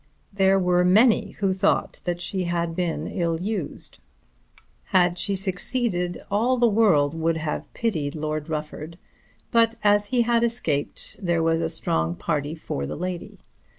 [0.33, 3.99] There were many who thought that she had been ill used.
[4.85, 8.97] Had she succeeded, all the world would have pitied Lord Rufford;
[9.51, 13.41] but as he had escaped, there was a strong party for the lady.